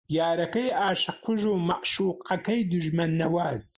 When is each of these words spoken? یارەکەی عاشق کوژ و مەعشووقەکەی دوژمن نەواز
یارەکەی 0.17 0.69
عاشق 0.83 1.15
کوژ 1.25 1.41
و 1.47 1.63
مەعشووقەکەی 1.67 2.61
دوژمن 2.71 3.09
نەواز 3.19 3.63